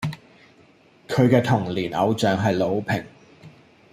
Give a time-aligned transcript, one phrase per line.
[1.07, 3.05] 佢既童年偶像係魯平